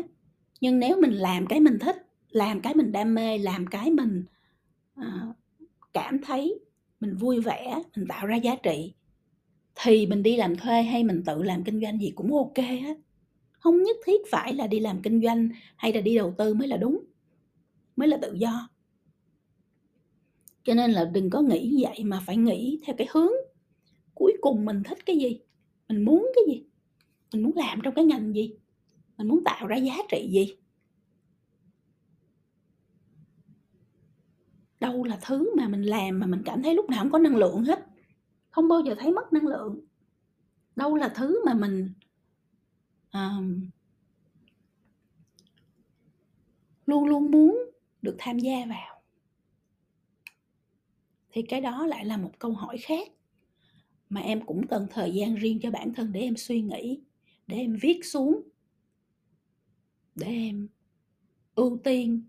Nhưng 0.61 0.79
nếu 0.79 1.01
mình 1.01 1.11
làm 1.11 1.47
cái 1.47 1.59
mình 1.59 1.79
thích 1.79 1.95
làm 2.29 2.61
cái 2.61 2.75
mình 2.75 2.91
đam 2.91 3.15
mê 3.15 3.37
làm 3.37 3.67
cái 3.67 3.91
mình 3.91 4.23
uh, 4.99 5.35
cảm 5.93 6.21
thấy 6.21 6.59
mình 6.99 7.15
vui 7.15 7.41
vẻ 7.41 7.83
mình 7.95 8.07
tạo 8.07 8.25
ra 8.25 8.35
giá 8.35 8.55
trị 8.55 8.93
thì 9.75 10.07
mình 10.07 10.23
đi 10.23 10.35
làm 10.35 10.55
thuê 10.55 10.81
hay 10.83 11.03
mình 11.03 11.23
tự 11.25 11.43
làm 11.43 11.63
kinh 11.63 11.81
doanh 11.81 11.99
gì 11.99 12.11
cũng 12.15 12.33
ok 12.33 12.57
hết. 12.57 12.97
Không 13.59 13.83
nhất 13.83 13.97
thiết 14.05 14.21
phải 14.31 14.53
là 14.53 14.67
đi 14.67 14.79
làm 14.79 15.01
kinh 15.01 15.21
doanh 15.21 15.49
hay 15.75 15.93
là 15.93 16.01
đi 16.01 16.15
đầu 16.15 16.33
tư 16.37 16.53
mới 16.53 16.67
là 16.67 16.77
đúng 16.77 17.03
mới 17.95 18.07
là 18.07 18.17
tự 18.21 18.33
do. 18.33 18.69
Cho 20.63 20.73
nên 20.73 20.91
là 20.91 21.05
đừng 21.13 21.29
có 21.29 21.41
nghĩ 21.41 21.83
vậy 21.83 22.03
mà 22.03 22.23
phải 22.25 22.37
nghĩ 22.37 22.79
theo 22.85 22.95
cái 22.97 23.07
hướng 23.11 23.31
cuối 24.15 24.33
cùng 24.41 24.65
mình 24.65 24.83
thích 24.83 25.05
cái 25.05 25.17
gì 25.17 25.39
mình 25.89 26.05
muốn 26.05 26.31
cái 26.35 26.43
gì 26.55 26.66
mình 27.33 27.43
muốn 27.43 27.57
làm 27.57 27.79
trong 27.83 27.93
cái 27.93 28.05
ngành 28.05 28.33
gì? 28.33 28.55
Mình 29.17 29.27
muốn 29.27 29.43
tạo 29.45 29.67
ra 29.67 29.75
giá 29.75 29.95
trị 30.09 30.29
gì? 30.31 30.55
Đâu 34.79 35.03
là 35.03 35.19
thứ 35.21 35.55
mà 35.57 35.67
mình 35.67 35.81
làm 35.81 36.19
mà 36.19 36.27
mình 36.27 36.41
cảm 36.45 36.63
thấy 36.63 36.75
lúc 36.75 36.89
nào 36.89 37.03
cũng 37.03 37.11
có 37.11 37.19
năng 37.19 37.35
lượng 37.35 37.63
hết. 37.63 37.85
Không 38.49 38.67
bao 38.67 38.81
giờ 38.81 38.95
thấy 38.99 39.11
mất 39.11 39.33
năng 39.33 39.47
lượng. 39.47 39.85
Đâu 40.75 40.95
là 40.95 41.09
thứ 41.09 41.45
mà 41.45 41.53
mình 41.53 41.93
um, 43.13 43.69
luôn 46.85 47.05
luôn 47.05 47.31
muốn 47.31 47.57
được 48.01 48.15
tham 48.19 48.39
gia 48.39 48.65
vào. 48.65 49.01
Thì 51.31 51.41
cái 51.41 51.61
đó 51.61 51.85
lại 51.85 52.05
là 52.05 52.17
một 52.17 52.31
câu 52.39 52.51
hỏi 52.51 52.77
khác 52.77 53.07
mà 54.09 54.21
em 54.21 54.45
cũng 54.45 54.67
cần 54.67 54.87
thời 54.89 55.13
gian 55.13 55.35
riêng 55.35 55.59
cho 55.61 55.71
bản 55.71 55.93
thân 55.93 56.11
để 56.11 56.19
em 56.19 56.37
suy 56.37 56.61
nghĩ 56.61 57.01
để 57.47 57.57
em 57.57 57.75
viết 57.81 58.05
xuống, 58.05 58.41
để 60.15 60.27
em 60.27 60.67
ưu 61.55 61.79
tiên 61.83 62.23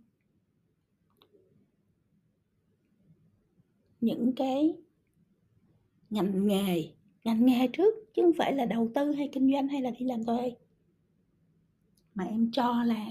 những 4.00 4.32
cái 4.36 4.76
ngành 6.10 6.46
nghề 6.46 6.92
ngành 7.24 7.46
nghề 7.46 7.68
trước 7.72 7.94
chứ 8.14 8.22
không 8.22 8.32
phải 8.38 8.52
là 8.54 8.64
đầu 8.64 8.90
tư 8.94 9.12
hay 9.12 9.28
kinh 9.32 9.52
doanh 9.52 9.68
hay 9.68 9.82
là 9.82 9.90
đi 9.90 10.04
làm 10.04 10.24
thuê. 10.24 10.56
Mà 12.14 12.24
em 12.24 12.50
cho 12.52 12.82
là, 12.84 13.06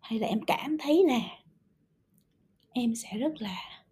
hay 0.00 0.18
là 0.18 0.26
em 0.28 0.40
cảm 0.46 0.78
thấy 0.78 1.04
là 1.06 1.20
em 2.72 2.94
sẽ 2.94 3.18
rất 3.18 3.32
là 3.38 3.84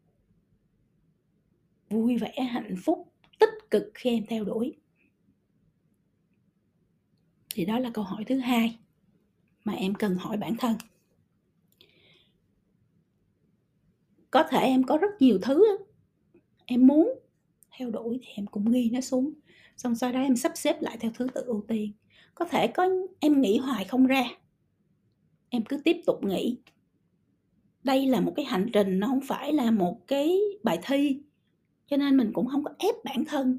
vui 1.90 2.16
vẻ, 2.16 2.32
hạnh 2.50 2.74
phúc, 2.84 3.12
tích 3.38 3.70
cực 3.70 3.84
khi 3.94 4.10
em 4.10 4.26
theo 4.26 4.44
đuổi 4.44 4.76
thì 7.56 7.64
đó 7.64 7.78
là 7.78 7.90
câu 7.94 8.04
hỏi 8.04 8.24
thứ 8.24 8.38
hai 8.38 8.78
mà 9.64 9.72
em 9.72 9.94
cần 9.94 10.16
hỏi 10.16 10.36
bản 10.36 10.56
thân. 10.58 10.74
Có 14.30 14.42
thể 14.42 14.58
em 14.58 14.84
có 14.84 14.98
rất 14.98 15.10
nhiều 15.20 15.38
thứ 15.42 15.78
em 16.66 16.86
muốn 16.86 17.18
theo 17.76 17.90
đuổi 17.90 18.18
thì 18.22 18.28
em 18.34 18.46
cũng 18.46 18.70
ghi 18.70 18.90
nó 18.92 19.00
xuống. 19.00 19.32
Xong 19.76 19.94
sau 19.94 20.12
đó 20.12 20.20
em 20.20 20.36
sắp 20.36 20.52
xếp 20.54 20.82
lại 20.82 20.96
theo 21.00 21.10
thứ 21.14 21.26
tự 21.34 21.40
ưu 21.40 21.64
tiên. 21.68 21.92
Có 22.34 22.44
thể 22.44 22.66
có 22.66 22.88
em 23.20 23.40
nghĩ 23.40 23.58
hoài 23.58 23.84
không 23.84 24.06
ra, 24.06 24.24
em 25.48 25.64
cứ 25.64 25.80
tiếp 25.84 25.96
tục 26.06 26.24
nghĩ. 26.24 26.58
Đây 27.84 28.06
là 28.06 28.20
một 28.20 28.32
cái 28.36 28.44
hành 28.44 28.70
trình, 28.72 29.00
nó 29.00 29.06
không 29.06 29.20
phải 29.20 29.52
là 29.52 29.70
một 29.70 30.00
cái 30.06 30.40
bài 30.62 30.78
thi, 30.82 31.20
cho 31.86 31.96
nên 31.96 32.16
mình 32.16 32.32
cũng 32.32 32.46
không 32.46 32.64
có 32.64 32.70
ép 32.78 32.94
bản 33.04 33.24
thân 33.24 33.58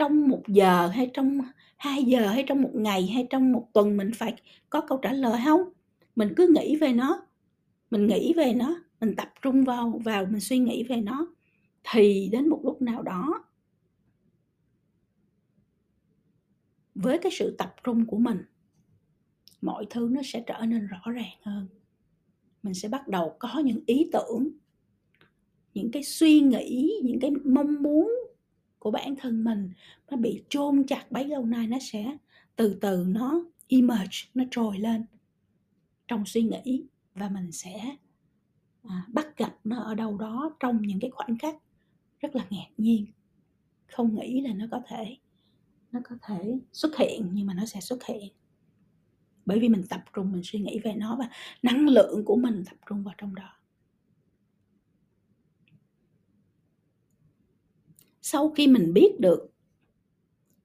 trong 0.00 0.28
một 0.28 0.42
giờ 0.48 0.86
hay 0.86 1.10
trong 1.14 1.40
hai 1.76 2.04
giờ 2.04 2.26
hay 2.26 2.44
trong 2.46 2.62
một 2.62 2.70
ngày 2.74 3.06
hay 3.06 3.26
trong 3.30 3.52
một 3.52 3.68
tuần 3.72 3.96
mình 3.96 4.10
phải 4.14 4.34
có 4.70 4.80
câu 4.80 4.98
trả 5.02 5.12
lời 5.12 5.40
không? 5.44 5.60
Mình 6.16 6.32
cứ 6.36 6.54
nghĩ 6.54 6.76
về 6.76 6.92
nó, 6.92 7.26
mình 7.90 8.06
nghĩ 8.06 8.32
về 8.36 8.54
nó, 8.54 8.76
mình 9.00 9.16
tập 9.16 9.28
trung 9.42 9.64
vào 9.64 10.00
vào 10.04 10.26
mình 10.26 10.40
suy 10.40 10.58
nghĩ 10.58 10.82
về 10.82 10.96
nó, 10.96 11.34
thì 11.84 12.28
đến 12.32 12.48
một 12.48 12.60
lúc 12.64 12.82
nào 12.82 13.02
đó 13.02 13.44
với 16.94 17.18
cái 17.18 17.32
sự 17.32 17.54
tập 17.58 17.74
trung 17.84 18.06
của 18.06 18.18
mình, 18.18 18.38
mọi 19.60 19.86
thứ 19.90 20.08
nó 20.12 20.20
sẽ 20.24 20.44
trở 20.46 20.66
nên 20.66 20.86
rõ 20.86 21.12
ràng 21.12 21.38
hơn. 21.42 21.68
Mình 22.62 22.74
sẽ 22.74 22.88
bắt 22.88 23.08
đầu 23.08 23.36
có 23.38 23.58
những 23.64 23.80
ý 23.86 24.10
tưởng, 24.12 24.48
những 25.74 25.90
cái 25.90 26.02
suy 26.02 26.40
nghĩ, 26.40 27.00
những 27.04 27.20
cái 27.20 27.30
mong 27.44 27.82
muốn 27.82 28.29
của 28.80 28.90
bản 28.90 29.14
thân 29.18 29.44
mình 29.44 29.70
nó 30.10 30.16
bị 30.16 30.42
chôn 30.48 30.84
chặt 30.86 31.04
bấy 31.10 31.24
lâu 31.24 31.46
nay 31.46 31.66
nó 31.66 31.78
sẽ 31.80 32.16
từ 32.56 32.78
từ 32.80 33.04
nó 33.08 33.44
emerge 33.68 34.18
nó 34.34 34.44
trồi 34.50 34.78
lên 34.78 35.04
trong 36.08 36.26
suy 36.26 36.42
nghĩ 36.42 36.84
và 37.14 37.28
mình 37.28 37.52
sẽ 37.52 37.96
à, 38.82 39.06
bắt 39.08 39.36
gặp 39.36 39.56
nó 39.64 39.82
ở 39.82 39.94
đâu 39.94 40.18
đó 40.18 40.56
trong 40.60 40.82
những 40.82 41.00
cái 41.00 41.10
khoảnh 41.10 41.38
khắc 41.38 41.56
rất 42.20 42.36
là 42.36 42.46
ngạc 42.50 42.68
nhiên. 42.76 43.06
Không 43.86 44.14
nghĩ 44.14 44.40
là 44.40 44.54
nó 44.54 44.66
có 44.70 44.82
thể 44.86 45.16
nó 45.92 46.00
có 46.04 46.16
thể 46.22 46.58
xuất 46.72 46.96
hiện 46.96 47.30
nhưng 47.32 47.46
mà 47.46 47.54
nó 47.54 47.66
sẽ 47.66 47.80
xuất 47.80 48.04
hiện. 48.04 48.32
Bởi 49.46 49.60
vì 49.60 49.68
mình 49.68 49.82
tập 49.88 50.04
trung 50.12 50.32
mình 50.32 50.42
suy 50.44 50.60
nghĩ 50.60 50.78
về 50.84 50.94
nó 50.94 51.16
và 51.16 51.28
năng 51.62 51.88
lượng 51.88 52.24
của 52.24 52.36
mình 52.36 52.64
tập 52.70 52.76
trung 52.88 53.02
vào 53.02 53.14
trong 53.18 53.34
đó. 53.34 53.59
Sau 58.22 58.50
khi 58.50 58.66
mình 58.66 58.92
biết 58.92 59.20
được 59.20 59.50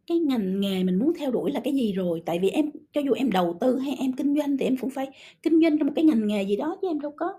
cái 0.07 0.19
ngành 0.19 0.59
nghề 0.59 0.83
mình 0.83 0.99
muốn 0.99 1.13
theo 1.17 1.31
đuổi 1.31 1.51
là 1.51 1.61
cái 1.63 1.73
gì 1.73 1.93
rồi 1.93 2.23
tại 2.25 2.39
vì 2.39 2.49
em 2.49 2.71
cho 2.93 3.01
dù 3.01 3.13
em 3.13 3.31
đầu 3.31 3.57
tư 3.61 3.79
hay 3.79 3.95
em 3.99 4.13
kinh 4.13 4.35
doanh 4.35 4.57
thì 4.57 4.65
em 4.65 4.77
cũng 4.77 4.89
phải 4.89 5.07
kinh 5.43 5.61
doanh 5.61 5.77
trong 5.77 5.87
một 5.87 5.93
cái 5.95 6.05
ngành 6.05 6.27
nghề 6.27 6.43
gì 6.43 6.55
đó 6.55 6.77
chứ 6.81 6.87
em 6.87 6.99
đâu 6.99 7.13
có 7.17 7.33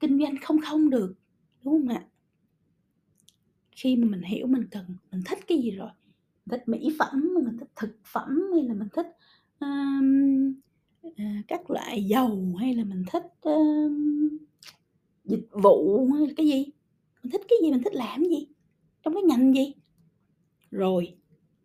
kinh 0.00 0.18
doanh 0.18 0.34
không 0.42 0.60
không 0.60 0.90
được 0.90 1.14
đúng 1.62 1.74
không 1.74 1.96
ạ? 1.96 2.04
Khi 3.70 3.96
mà 3.96 4.08
mình 4.08 4.22
hiểu 4.22 4.46
mình 4.46 4.64
cần 4.70 4.84
mình 5.10 5.22
thích 5.26 5.38
cái 5.46 5.58
gì 5.58 5.70
rồi 5.70 5.90
mình 6.46 6.58
thích 6.58 6.68
mỹ 6.68 6.96
phẩm 6.98 7.34
mình 7.44 7.56
thích 7.58 7.68
thực 7.76 7.98
phẩm 8.04 8.50
hay 8.54 8.62
là 8.62 8.74
mình 8.74 8.88
thích 8.92 9.06
um, 9.60 10.54
uh, 11.06 11.14
các 11.48 11.70
loại 11.70 12.04
dầu 12.04 12.54
hay 12.60 12.74
là 12.74 12.84
mình 12.84 13.04
thích 13.12 13.22
um, 13.40 14.28
dịch 15.24 15.48
vụ 15.62 16.08
hay 16.12 16.26
là 16.26 16.32
cái 16.36 16.46
gì? 16.46 16.66
Mình 17.22 17.30
thích 17.32 17.42
cái 17.48 17.58
gì 17.62 17.70
mình 17.70 17.82
thích 17.82 17.94
làm 17.94 18.24
gì? 18.24 18.46
Trong 19.02 19.14
cái 19.14 19.22
ngành 19.22 19.54
gì? 19.54 19.74
Rồi 20.70 21.16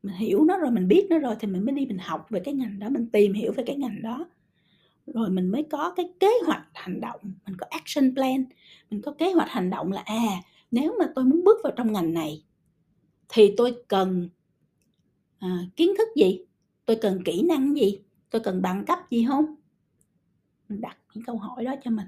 mình 0.03 0.15
hiểu 0.15 0.43
nó 0.43 0.57
rồi 0.57 0.71
mình 0.71 0.87
biết 0.87 1.07
nó 1.09 1.17
rồi 1.17 1.35
thì 1.39 1.47
mình 1.47 1.65
mới 1.65 1.75
đi 1.75 1.85
mình 1.85 1.97
học 1.97 2.25
về 2.29 2.39
cái 2.39 2.53
ngành 2.53 2.79
đó 2.79 2.89
mình 2.89 3.09
tìm 3.09 3.33
hiểu 3.33 3.51
về 3.51 3.63
cái 3.67 3.75
ngành 3.75 4.01
đó. 4.01 4.25
Rồi 5.07 5.29
mình 5.29 5.47
mới 5.47 5.63
có 5.63 5.93
cái 5.95 6.09
kế 6.19 6.29
hoạch 6.45 6.67
hành 6.73 7.01
động 7.01 7.19
mình 7.23 7.55
có 7.57 7.67
action 7.69 8.15
plan. 8.15 8.45
Mình 8.89 9.01
có 9.01 9.11
kế 9.11 9.31
hoạch 9.31 9.49
hành 9.49 9.69
động 9.69 9.91
là 9.91 10.01
à 10.05 10.41
nếu 10.71 10.95
mà 10.99 11.05
tôi 11.15 11.25
muốn 11.25 11.43
bước 11.43 11.57
vào 11.63 11.73
trong 11.75 11.93
ngành 11.93 12.13
này 12.13 12.43
thì 13.29 13.53
tôi 13.57 13.75
cần 13.87 14.29
à, 15.39 15.59
kiến 15.75 15.89
thức 15.97 16.07
gì? 16.15 16.39
Tôi 16.85 16.97
cần 17.01 17.23
kỹ 17.25 17.41
năng 17.41 17.75
gì? 17.75 17.99
Tôi 18.29 18.41
cần 18.41 18.61
bằng 18.61 18.85
cấp 18.85 18.99
gì 19.09 19.25
không? 19.27 19.55
Mình 20.69 20.81
đặt 20.81 20.97
những 21.13 21.23
câu 21.23 21.37
hỏi 21.37 21.65
đó 21.65 21.75
cho 21.83 21.91
mình. 21.91 22.07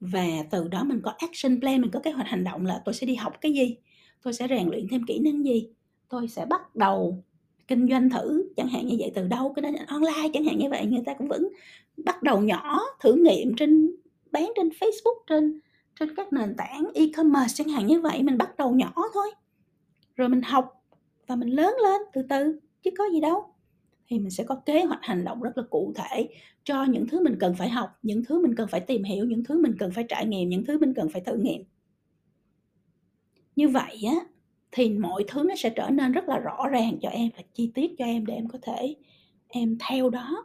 Và 0.00 0.26
từ 0.50 0.68
đó 0.68 0.84
mình 0.84 1.00
có 1.02 1.14
action 1.18 1.60
plan 1.60 1.80
mình 1.80 1.90
có 1.90 2.00
kế 2.00 2.10
hoạch 2.10 2.28
hành 2.28 2.44
động 2.44 2.66
là 2.66 2.82
tôi 2.84 2.94
sẽ 2.94 3.06
đi 3.06 3.14
học 3.14 3.40
cái 3.40 3.52
gì? 3.52 3.76
Tôi 4.22 4.32
sẽ 4.32 4.46
rèn 4.48 4.68
luyện 4.68 4.88
thêm 4.90 5.06
kỹ 5.06 5.18
năng 5.18 5.44
gì? 5.44 5.68
Tôi 6.08 6.28
sẽ 6.28 6.46
bắt 6.46 6.76
đầu 6.76 7.22
kinh 7.68 7.88
doanh 7.88 8.10
thử, 8.10 8.52
chẳng 8.56 8.68
hạn 8.68 8.86
như 8.86 8.96
vậy, 8.98 9.12
từ 9.14 9.28
đâu 9.28 9.52
cái 9.56 9.62
đó 9.62 9.70
online, 9.86 10.28
chẳng 10.34 10.44
hạn 10.44 10.58
như 10.58 10.70
vậy, 10.70 10.86
người 10.86 11.02
ta 11.06 11.14
cũng 11.14 11.28
vẫn 11.28 11.48
bắt 11.96 12.22
đầu 12.22 12.40
nhỏ 12.40 12.80
thử 13.00 13.14
nghiệm 13.14 13.54
trên, 13.56 13.96
bán 14.30 14.52
trên 14.56 14.68
Facebook, 14.68 15.24
trên 15.26 15.60
trên 16.00 16.14
các 16.14 16.32
nền 16.32 16.54
tảng 16.56 16.90
e-commerce, 16.94 17.54
chẳng 17.54 17.68
hạn 17.68 17.86
như 17.86 18.00
vậy, 18.00 18.22
mình 18.22 18.38
bắt 18.38 18.56
đầu 18.56 18.72
nhỏ 18.74 18.92
thôi. 19.14 19.30
Rồi 20.16 20.28
mình 20.28 20.42
học 20.42 20.84
và 21.26 21.36
mình 21.36 21.48
lớn 21.48 21.74
lên 21.82 22.02
từ 22.12 22.22
từ, 22.28 22.58
chứ 22.82 22.90
có 22.98 23.04
gì 23.12 23.20
đâu. 23.20 23.44
Thì 24.08 24.18
mình 24.18 24.30
sẽ 24.30 24.44
có 24.44 24.54
kế 24.54 24.84
hoạch 24.84 24.98
hành 25.02 25.24
động 25.24 25.42
rất 25.42 25.58
là 25.58 25.64
cụ 25.70 25.92
thể 25.96 26.28
cho 26.64 26.84
những 26.84 27.06
thứ 27.06 27.20
mình 27.24 27.36
cần 27.40 27.54
phải 27.58 27.68
học, 27.68 27.98
những 28.02 28.24
thứ 28.24 28.42
mình 28.42 28.54
cần 28.54 28.68
phải 28.68 28.80
tìm 28.80 29.04
hiểu, 29.04 29.24
những 29.24 29.44
thứ 29.44 29.62
mình 29.62 29.74
cần 29.78 29.90
phải 29.90 30.04
trải 30.08 30.26
nghiệm, 30.26 30.48
những 30.48 30.64
thứ 30.64 30.78
mình 30.78 30.94
cần 30.94 31.08
phải 31.08 31.22
thử 31.26 31.36
nghiệm 31.36 31.64
như 33.56 33.68
vậy 33.68 34.02
á 34.06 34.16
thì 34.72 34.90
mọi 34.90 35.24
thứ 35.28 35.42
nó 35.48 35.54
sẽ 35.56 35.70
trở 35.70 35.90
nên 35.90 36.12
rất 36.12 36.28
là 36.28 36.38
rõ 36.38 36.68
ràng 36.68 36.98
cho 37.02 37.08
em 37.08 37.30
và 37.36 37.42
chi 37.54 37.70
tiết 37.74 37.90
cho 37.98 38.04
em 38.04 38.26
để 38.26 38.34
em 38.34 38.48
có 38.48 38.58
thể 38.62 38.94
em 39.48 39.76
theo 39.88 40.10
đó 40.10 40.44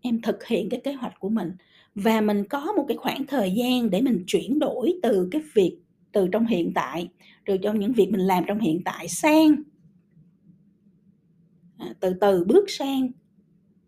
em 0.00 0.22
thực 0.22 0.46
hiện 0.46 0.68
cái 0.68 0.80
kế 0.84 0.92
hoạch 0.92 1.20
của 1.20 1.28
mình. 1.28 1.52
Và 1.94 2.20
mình 2.20 2.44
có 2.44 2.72
một 2.76 2.84
cái 2.88 2.96
khoảng 2.96 3.26
thời 3.26 3.52
gian 3.52 3.90
để 3.90 4.00
mình 4.00 4.24
chuyển 4.26 4.58
đổi 4.58 4.94
từ 5.02 5.28
cái 5.30 5.42
việc 5.54 5.78
từ 6.12 6.28
trong 6.32 6.46
hiện 6.46 6.72
tại 6.74 7.08
từ 7.46 7.56
trong 7.56 7.78
những 7.78 7.92
việc 7.92 8.08
mình 8.10 8.20
làm 8.20 8.44
trong 8.46 8.58
hiện 8.58 8.84
tại 8.84 9.08
sang 9.08 9.62
à, 11.78 11.94
từ 12.00 12.14
từ 12.20 12.44
bước 12.44 12.70
sang 12.70 13.10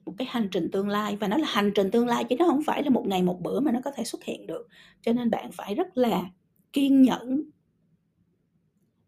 một 0.06 0.14
cái 0.18 0.28
hành 0.30 0.48
trình 0.50 0.70
tương 0.72 0.88
lai. 0.88 1.16
Và 1.16 1.28
nó 1.28 1.36
là 1.36 1.46
hành 1.50 1.72
trình 1.74 1.90
tương 1.90 2.06
lai 2.06 2.24
chứ 2.24 2.36
nó 2.38 2.46
không 2.46 2.62
phải 2.66 2.82
là 2.82 2.90
một 2.90 3.06
ngày 3.06 3.22
một 3.22 3.40
bữa 3.42 3.60
mà 3.60 3.72
nó 3.72 3.80
có 3.84 3.90
thể 3.90 4.04
xuất 4.04 4.24
hiện 4.24 4.46
được. 4.46 4.68
Cho 5.02 5.12
nên 5.12 5.30
bạn 5.30 5.52
phải 5.52 5.74
rất 5.74 5.96
là 5.96 6.24
kiên 6.72 7.02
nhẫn 7.02 7.42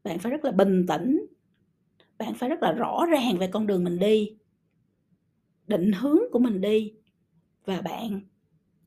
bạn 0.04 0.18
phải 0.18 0.32
rất 0.32 0.44
là 0.44 0.50
bình 0.50 0.86
tĩnh. 0.88 1.26
Bạn 2.18 2.34
phải 2.34 2.48
rất 2.48 2.62
là 2.62 2.72
rõ 2.72 3.06
ràng 3.10 3.38
về 3.38 3.46
con 3.46 3.66
đường 3.66 3.84
mình 3.84 3.98
đi. 3.98 4.36
Định 5.66 5.92
hướng 5.92 6.18
của 6.32 6.38
mình 6.38 6.60
đi. 6.60 6.92
Và 7.64 7.80
bạn 7.80 8.20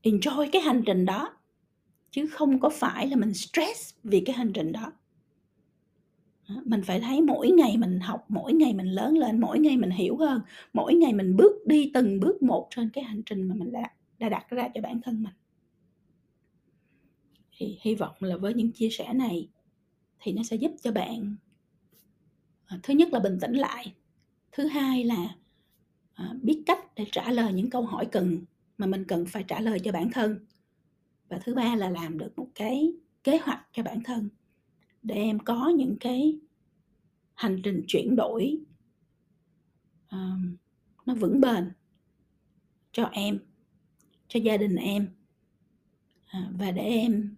enjoy 0.02 0.48
cái 0.52 0.62
hành 0.62 0.82
trình 0.86 1.04
đó. 1.04 1.36
Chứ 2.10 2.26
không 2.26 2.60
có 2.60 2.68
phải 2.68 3.08
là 3.08 3.16
mình 3.16 3.34
stress 3.34 3.94
vì 4.04 4.20
cái 4.20 4.36
hành 4.36 4.52
trình 4.52 4.72
đó. 4.72 4.92
Mình 6.64 6.82
phải 6.82 7.00
thấy 7.00 7.20
mỗi 7.20 7.50
ngày 7.50 7.76
mình 7.76 8.00
học, 8.00 8.24
mỗi 8.28 8.52
ngày 8.52 8.74
mình 8.74 8.86
lớn 8.86 9.18
lên, 9.18 9.40
mỗi 9.40 9.58
ngày 9.58 9.76
mình 9.76 9.90
hiểu 9.90 10.16
hơn, 10.16 10.40
mỗi 10.72 10.94
ngày 10.94 11.12
mình 11.12 11.36
bước 11.36 11.66
đi 11.66 11.90
từng 11.94 12.20
bước 12.20 12.42
một 12.42 12.68
trên 12.70 12.90
cái 12.90 13.04
hành 13.04 13.22
trình 13.26 13.42
mà 13.42 13.54
mình 13.54 13.72
đã 13.72 13.90
đã 14.18 14.28
đặt 14.28 14.50
ra 14.50 14.68
cho 14.74 14.80
bản 14.80 15.00
thân 15.02 15.22
mình. 15.22 15.32
Thì 17.56 17.78
hy 17.80 17.94
vọng 17.94 18.14
là 18.20 18.36
với 18.36 18.54
những 18.54 18.72
chia 18.72 18.88
sẻ 18.90 19.12
này 19.12 19.48
thì 20.20 20.32
nó 20.32 20.42
sẽ 20.42 20.56
giúp 20.56 20.70
cho 20.82 20.92
bạn 20.92 21.36
à, 22.66 22.78
thứ 22.82 22.94
nhất 22.94 23.08
là 23.12 23.20
bình 23.20 23.38
tĩnh 23.40 23.52
lại 23.52 23.94
thứ 24.52 24.66
hai 24.66 25.04
là 25.04 25.36
à, 26.14 26.34
biết 26.42 26.62
cách 26.66 26.94
để 26.96 27.06
trả 27.12 27.30
lời 27.30 27.52
những 27.52 27.70
câu 27.70 27.82
hỏi 27.82 28.08
cần 28.12 28.44
mà 28.78 28.86
mình 28.86 29.04
cần 29.04 29.26
phải 29.26 29.44
trả 29.48 29.60
lời 29.60 29.80
cho 29.84 29.92
bản 29.92 30.10
thân. 30.12 30.46
Và 31.28 31.38
thứ 31.44 31.54
ba 31.54 31.76
là 31.76 31.90
làm 31.90 32.18
được 32.18 32.38
một 32.38 32.48
cái 32.54 32.92
kế 33.24 33.38
hoạch 33.38 33.66
cho 33.72 33.82
bản 33.82 34.02
thân 34.04 34.28
để 35.02 35.14
em 35.14 35.38
có 35.38 35.68
những 35.76 35.96
cái 36.00 36.38
hành 37.34 37.60
trình 37.64 37.84
chuyển 37.86 38.16
đổi 38.16 38.58
uh, 40.06 40.40
nó 41.06 41.14
vững 41.14 41.40
bền 41.40 41.72
cho 42.92 43.04
em 43.04 43.38
cho 44.28 44.40
gia 44.40 44.56
đình 44.56 44.76
em 44.76 45.08
uh, 46.26 46.54
và 46.58 46.70
để 46.70 46.82
em 46.82 47.34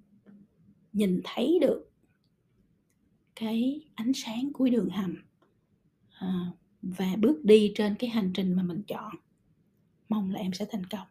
nhìn 0.92 1.20
thấy 1.24 1.58
được 1.60 1.89
cái 3.40 3.80
ánh 3.94 4.12
sáng 4.14 4.50
cuối 4.52 4.70
đường 4.70 4.88
hầm 4.88 5.16
à, 6.18 6.46
và 6.82 7.16
bước 7.18 7.44
đi 7.44 7.72
trên 7.74 7.94
cái 7.94 8.10
hành 8.10 8.30
trình 8.34 8.54
mà 8.54 8.62
mình 8.62 8.82
chọn. 8.86 9.14
Mong 10.08 10.30
là 10.30 10.40
em 10.40 10.52
sẽ 10.52 10.66
thành 10.70 10.86
công. 10.86 11.06